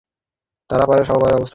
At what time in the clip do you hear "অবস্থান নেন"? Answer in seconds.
1.33-1.49